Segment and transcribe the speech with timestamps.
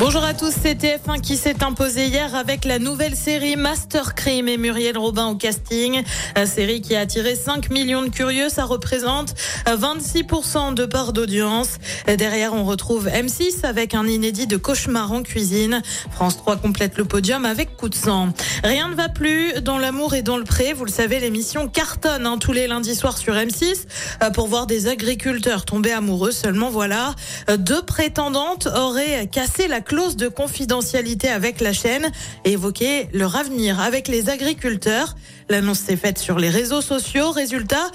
[0.00, 4.46] Bonjour à tous, c'est TF1 qui s'est imposé hier avec la nouvelle série Master Crime
[4.46, 6.04] et Muriel Robin au casting.
[6.36, 9.34] La série qui a attiré 5 millions de curieux, ça représente
[9.66, 11.78] 26% de part d'audience.
[12.06, 15.82] Derrière, on retrouve M6 avec un inédit de cauchemar en cuisine.
[16.12, 18.28] France 3 complète le podium avec coup de sang.
[18.62, 20.74] Rien ne va plus dans l'amour et dans le pré.
[20.74, 23.86] Vous le savez, l'émission cartonne hein, tous les lundis soirs sur M6
[24.22, 26.30] euh, pour voir des agriculteurs tomber amoureux.
[26.30, 27.16] Seulement voilà,
[27.50, 32.12] euh, deux prétendantes auraient cassé la clause de confidentialité avec la chaîne
[32.44, 35.16] et évoqué leur avenir avec les agriculteurs.
[35.48, 37.30] L'annonce s'est faite sur les réseaux sociaux.
[37.30, 37.90] Résultat,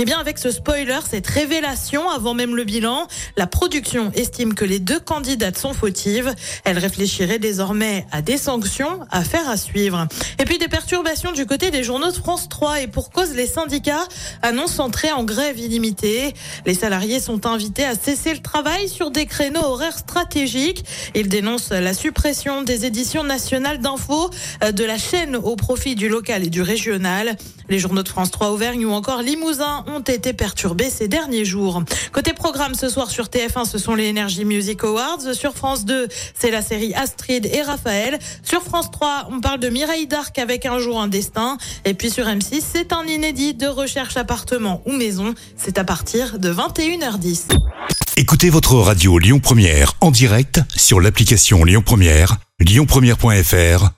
[0.00, 4.64] eh bien, avec ce spoiler, cette révélation avant même le bilan, la production estime que
[4.64, 6.32] les deux candidates sont fautives.
[6.62, 10.06] Elle réfléchirait désormais à des sanctions, à faire à suivre.
[10.38, 13.48] Et puis des perturbations du côté des journaux de France 3 et pour cause, les
[13.48, 14.06] syndicats
[14.42, 16.32] annoncent entrer en grève illimitée.
[16.64, 20.84] Les salariés sont invités à cesser le travail sur des créneaux horaires stratégiques.
[21.16, 24.30] Ils dénoncent la suppression des éditions nationales d'infos
[24.62, 27.36] euh, de la chaîne au profit du local et du régional.
[27.68, 31.82] Les journaux de France 3 Auvergne ou encore Limousin ont été perturbés ces derniers jours.
[32.12, 35.34] Côté programme, ce soir sur TF1, ce sont les Energy Music Awards.
[35.34, 36.08] Sur France 2,
[36.38, 38.18] c'est la série Astrid et Raphaël.
[38.42, 41.58] Sur France 3, on parle de Mireille Darc avec Un jour un destin.
[41.84, 45.34] Et puis sur M6, c'est un inédit de recherche appartement ou maison.
[45.56, 47.48] C'est à partir de 21h10.
[48.16, 53.97] Écoutez votre radio Lyon Première en direct sur l'application Lyon Première, lyonpremière.fr